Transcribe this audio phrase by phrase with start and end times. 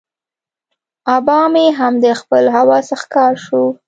[1.15, 3.63] آبا مې هم د خپل هوس ښکار شو.